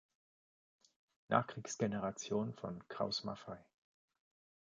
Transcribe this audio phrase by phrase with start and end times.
[1.27, 3.63] Nachkriegsgeneration von Krauss-Maffei.